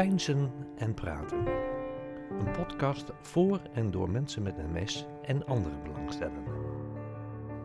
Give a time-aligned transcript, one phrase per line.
[0.00, 1.46] Pijnsen en Praten.
[2.38, 6.54] Een podcast voor en door mensen met MS en andere belangstellenden.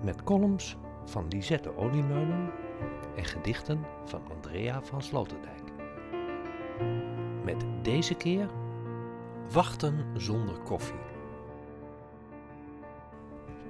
[0.03, 2.51] Met columns van Lisette Oliemeulen
[3.15, 5.61] en gedichten van Andrea van Sloterdijk.
[7.43, 8.49] Met deze keer
[9.51, 10.99] Wachten zonder koffie.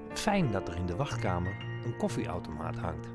[0.09, 3.09] Fijn dat er in de wachtkamer een koffieautomaat hangt.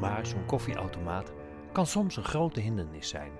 [0.00, 1.32] Maar zo'n koffieautomaat
[1.72, 3.32] kan soms een grote hindernis zijn.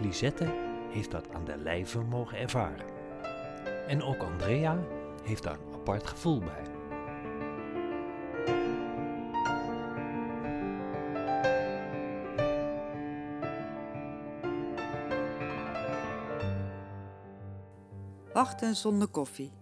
[0.00, 0.44] Lisette
[0.90, 2.86] heeft dat aan de lijve mogen ervaren.
[3.86, 4.84] En ook Andrea
[5.22, 6.64] heeft daar een apart gevoel bij.
[18.32, 19.52] Wachten zonder koffie.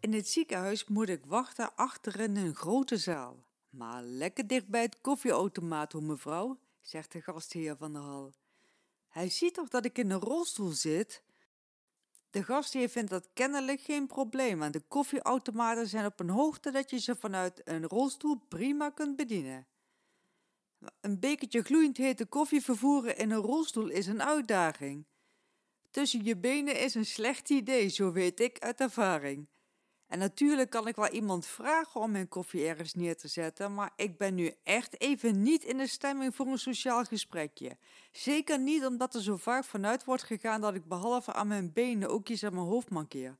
[0.00, 3.44] In het ziekenhuis moet ik wachten achter in een grote zaal.
[3.70, 8.34] Maar lekker dicht bij het koffieautomaat, hoor mevrouw, zegt de gastheer van de hal.
[9.18, 11.22] Hij ziet toch dat ik in een rolstoel zit?
[12.30, 16.90] De gastheer vindt dat kennelijk geen probleem, want de koffieautomaten zijn op een hoogte dat
[16.90, 19.66] je ze vanuit een rolstoel prima kunt bedienen.
[21.00, 25.06] Een bekertje gloeiend hete koffie vervoeren in een rolstoel is een uitdaging.
[25.90, 29.48] Tussen je benen is een slecht idee, zo weet ik uit ervaring.
[30.08, 33.92] En natuurlijk kan ik wel iemand vragen om mijn koffie ergens neer te zetten, maar
[33.96, 37.76] ik ben nu echt even niet in de stemming voor een sociaal gesprekje.
[38.12, 42.10] Zeker niet omdat er zo vaak vanuit wordt gegaan dat ik behalve aan mijn benen
[42.10, 43.36] ook iets aan mijn hoofd mankeer.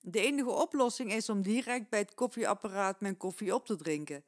[0.00, 4.24] De enige oplossing is om direct bij het koffieapparaat mijn koffie op te drinken.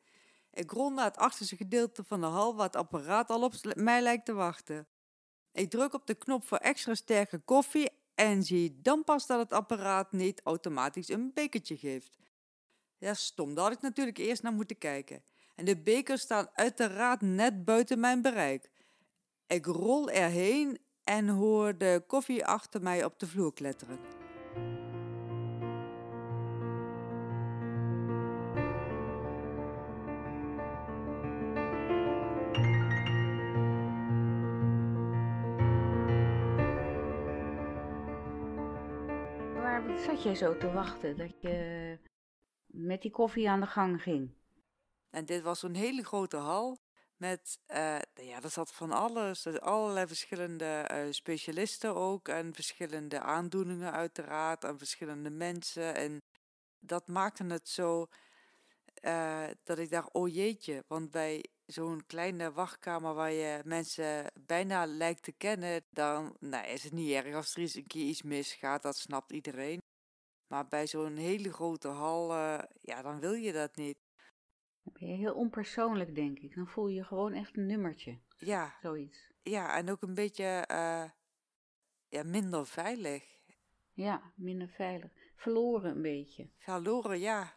[0.53, 4.03] Ik rol naar het achterste gedeelte van de hal waar het apparaat al op mij
[4.03, 4.87] lijkt te wachten.
[5.53, 9.53] Ik druk op de knop voor extra sterke koffie en zie dan pas dat het
[9.53, 12.19] apparaat niet automatisch een bekertje geeft.
[12.98, 15.23] Ja, stom, daar had ik natuurlijk eerst naar moeten kijken.
[15.55, 18.70] En de bekers staan uiteraard net buiten mijn bereik.
[19.47, 24.23] Ik rol erheen en hoor de koffie achter mij op de vloer kletteren.
[40.05, 41.98] Zat jij zo te wachten dat je
[42.67, 44.35] met die koffie aan de gang ging?
[45.11, 46.79] En dit was een hele grote hal
[47.17, 53.20] met, uh, ja, er zat van alles, er allerlei verschillende uh, specialisten ook en verschillende
[53.20, 55.95] aandoeningen uiteraard en verschillende mensen.
[55.95, 56.23] En
[56.79, 58.07] dat maakte het zo
[59.05, 64.87] uh, dat ik dacht, oh jeetje, want bij zo'n kleine wachtkamer waar je mensen bijna
[64.87, 68.23] lijkt te kennen, dan nou, is het niet erg als er eens een keer iets
[68.23, 69.83] misgaat, dat snapt iedereen.
[70.47, 73.99] Maar bij zo'n hele grote hal, uh, ja, dan wil je dat niet.
[74.83, 76.55] Dan ben je heel onpersoonlijk, denk ik.
[76.55, 78.19] Dan voel je je gewoon echt een nummertje.
[78.37, 78.77] Ja.
[78.81, 79.33] Zoiets.
[79.43, 81.05] Ja, en ook een beetje uh,
[82.09, 83.25] ja, minder veilig.
[83.93, 85.11] Ja, minder veilig.
[85.37, 86.49] Verloren een beetje.
[86.59, 87.55] Verloren, ja.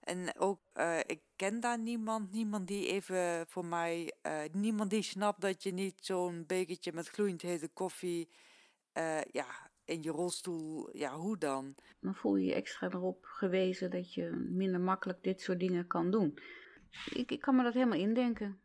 [0.00, 5.02] En ook, uh, ik ken daar niemand, niemand die even voor mij, uh, niemand die
[5.02, 8.28] snapt dat je niet zo'n bekertje met gloeiend hete koffie,
[8.98, 11.74] uh, ja, in je rolstoel, ja, hoe dan?
[12.00, 16.10] Dan voel je je extra erop gewezen dat je minder makkelijk dit soort dingen kan
[16.10, 16.38] doen.
[17.10, 18.60] Ik, ik kan me dat helemaal indenken.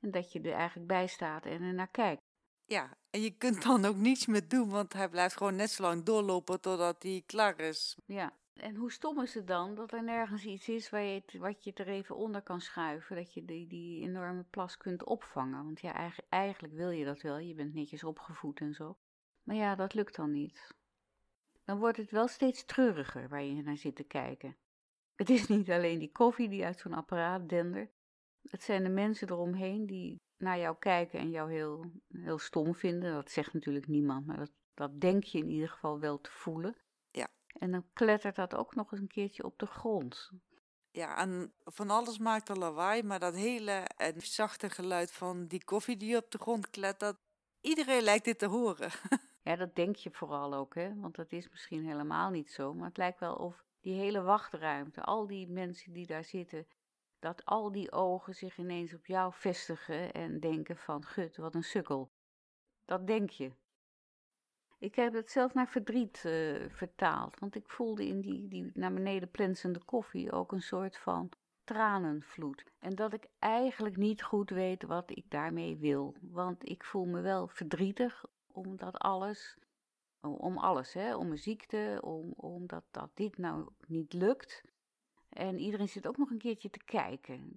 [0.00, 2.20] En dat je er eigenlijk bij staat en er naar kijkt.
[2.64, 5.82] Ja, en je kunt dan ook niets meer doen, want hij blijft gewoon net zo
[5.82, 7.96] lang doorlopen totdat hij klaar is.
[8.06, 11.38] Ja, en hoe stom is het dan dat er nergens iets is waar je het,
[11.38, 15.64] wat je er even onder kan schuiven, dat je die, die enorme plas kunt opvangen?
[15.64, 18.96] Want ja, eigenlijk, eigenlijk wil je dat wel, je bent netjes opgevoed en zo.
[19.46, 20.74] Maar ja, dat lukt dan niet.
[21.64, 24.56] Dan wordt het wel steeds treuriger waar je naar zit te kijken.
[25.14, 27.90] Het is niet alleen die koffie die uit zo'n apparaat dendert.
[28.42, 33.12] Het zijn de mensen eromheen die naar jou kijken en jou heel, heel stom vinden.
[33.12, 36.76] Dat zegt natuurlijk niemand, maar dat, dat denk je in ieder geval wel te voelen.
[37.10, 37.28] Ja.
[37.58, 40.30] En dan klettert dat ook nog eens een keertje op de grond.
[40.90, 45.64] Ja, en van alles maakt er lawaai, maar dat hele en zachte geluid van die
[45.64, 47.16] koffie die op de grond klettert,
[47.60, 48.90] iedereen lijkt dit te horen.
[49.46, 50.94] Ja, dat denk je vooral ook, hè?
[50.94, 52.74] want dat is misschien helemaal niet zo.
[52.74, 56.66] Maar het lijkt wel of die hele wachtruimte, al die mensen die daar zitten,
[57.18, 61.64] dat al die ogen zich ineens op jou vestigen en denken van, gut, wat een
[61.64, 62.10] sukkel.
[62.84, 63.52] Dat denk je.
[64.78, 68.92] Ik heb het zelf naar verdriet uh, vertaald, want ik voelde in die, die naar
[68.92, 71.28] beneden plensende koffie ook een soort van
[71.64, 72.64] tranenvloed.
[72.78, 77.20] En dat ik eigenlijk niet goed weet wat ik daarmee wil, want ik voel me
[77.20, 78.24] wel verdrietig
[78.56, 79.58] omdat alles,
[80.20, 84.62] om alles, hè, om mijn ziekte, om, omdat dat dit nou niet lukt.
[85.28, 87.52] En iedereen zit ook nog een keertje te kijken.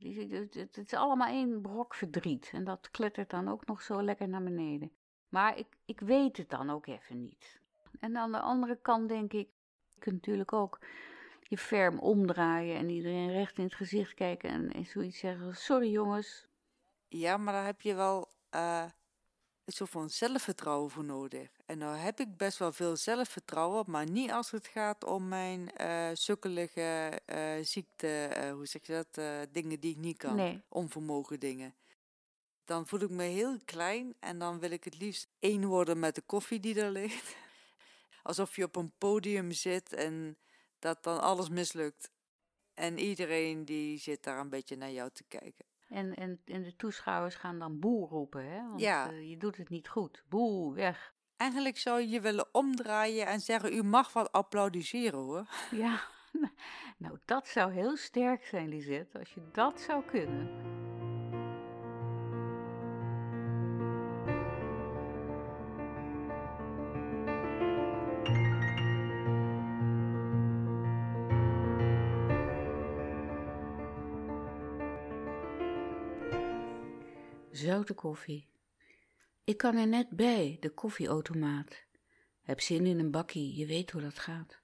[0.51, 2.49] Het is allemaal één brok verdriet.
[2.53, 4.91] En dat klettert dan ook nog zo lekker naar beneden.
[5.29, 7.61] Maar ik, ik weet het dan ook even niet.
[7.99, 9.49] En aan de andere kant denk ik,
[9.87, 10.79] je kunt natuurlijk ook
[11.41, 16.47] je ferm omdraaien en iedereen recht in het gezicht kijken en, zoiets zeggen: Sorry jongens.
[17.07, 18.85] Ja, maar daar heb je wel uh,
[19.69, 21.49] een soort van zelfvertrouwen voor nodig.
[21.65, 25.69] En nou heb ik best wel veel zelfvertrouwen, maar niet als het gaat om mijn
[25.81, 30.61] uh, sukkelige uh, ziekte, hoe zeg je dat, dingen die ik niet kan, nee.
[30.69, 31.75] onvermogen dingen.
[32.65, 36.15] Dan voel ik me heel klein en dan wil ik het liefst één worden met
[36.15, 37.35] de koffie die er ligt.
[38.23, 40.37] Alsof je op een podium zit en
[40.79, 42.11] dat dan alles mislukt.
[42.73, 45.68] En iedereen die zit daar een beetje naar jou te kijken.
[45.89, 48.67] En, en, en de toeschouwers gaan dan boe roepen, hè?
[48.67, 49.09] Want Ja.
[49.11, 50.23] eh, je doet het niet goed.
[50.29, 51.13] Boe, weg.
[51.37, 55.47] Eigenlijk zou je je willen omdraaien en zeggen: U mag wat applaudisseren hoor.
[55.71, 55.99] Ja,
[56.97, 60.68] nou dat zou heel sterk zijn, Lisette, als je dat zou kunnen.
[77.59, 78.47] Zoute koffie.
[79.43, 81.83] Ik kan er net bij, de koffieautomaat.
[82.41, 84.59] Heb zin in een bakkie, je weet hoe dat gaat.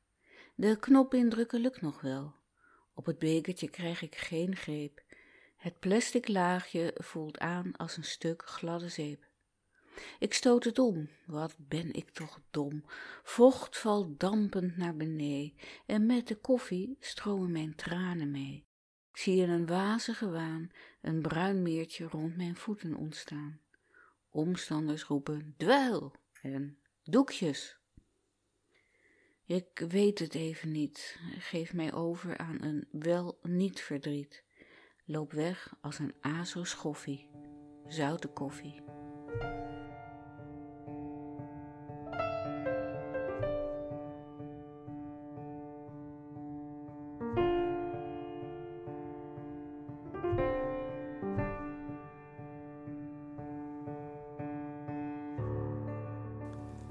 [0.56, 2.34] De knop indrukken lukt nog wel.
[2.94, 5.04] Op het bekertje krijg ik geen greep.
[5.56, 9.28] Het plastic laagje voelt aan als een stuk gladde zeep.
[10.20, 12.84] Ik stoot het om, wat ben ik toch dom.
[13.24, 15.54] Vocht valt dampend naar beneden
[15.86, 18.66] en met de koffie stromen mijn tranen mee.
[19.16, 20.72] Ik zie in een wazige waan
[21.02, 23.62] een bruin meertje rond mijn voeten ontstaan.
[24.30, 27.78] Omstanders roepen dweil en doekjes.
[29.46, 31.20] Ik weet het even niet.
[31.38, 34.44] Geef mij over aan een wel niet verdriet.
[35.06, 37.30] Loop weg als een azo schoffie.
[37.88, 38.84] Zoute koffie.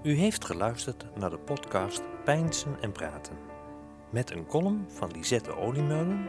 [0.05, 3.37] U heeft geluisterd naar de podcast Pijnsen en Praten.
[4.11, 6.29] Met een column van Lisette Oliemeulen,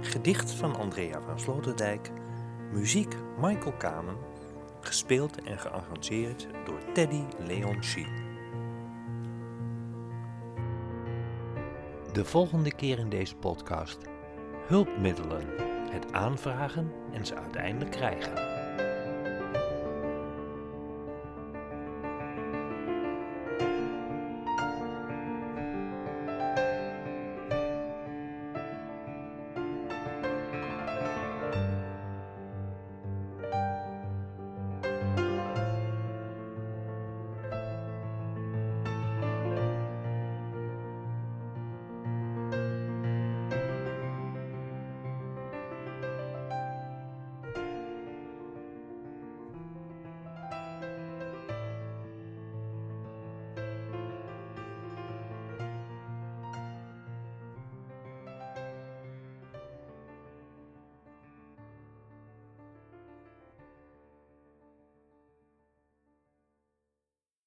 [0.00, 2.10] gedicht van Andrea van Sloterdijk,
[2.70, 4.16] muziek Michael Kamen,
[4.80, 8.06] gespeeld en gearrangeerd door Teddy Leon Schie.
[12.12, 13.98] De volgende keer in deze podcast
[14.66, 15.46] hulpmiddelen,
[15.90, 18.51] het aanvragen en ze uiteindelijk krijgen.